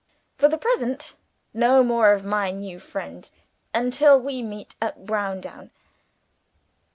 [0.35, 1.13] For the present,
[1.53, 3.29] no more of my new friend
[3.71, 5.69] until we meet at Browndown.'